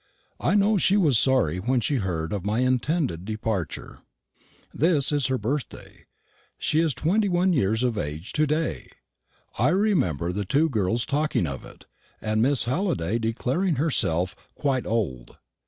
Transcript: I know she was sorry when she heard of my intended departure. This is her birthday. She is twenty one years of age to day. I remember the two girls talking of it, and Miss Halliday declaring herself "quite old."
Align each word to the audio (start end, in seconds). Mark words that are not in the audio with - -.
I 0.39 0.55
know 0.55 0.79
she 0.79 0.97
was 0.97 1.19
sorry 1.19 1.59
when 1.59 1.79
she 1.79 1.97
heard 1.97 2.33
of 2.33 2.43
my 2.43 2.61
intended 2.61 3.23
departure. 3.23 3.99
This 4.73 5.11
is 5.11 5.27
her 5.27 5.37
birthday. 5.37 6.05
She 6.57 6.79
is 6.79 6.95
twenty 6.95 7.29
one 7.29 7.53
years 7.53 7.83
of 7.83 7.99
age 7.99 8.33
to 8.33 8.47
day. 8.47 8.89
I 9.59 9.69
remember 9.69 10.31
the 10.31 10.43
two 10.43 10.69
girls 10.69 11.05
talking 11.05 11.45
of 11.45 11.63
it, 11.65 11.85
and 12.19 12.41
Miss 12.41 12.63
Halliday 12.63 13.19
declaring 13.19 13.75
herself 13.75 14.35
"quite 14.55 14.87
old." 14.87 15.37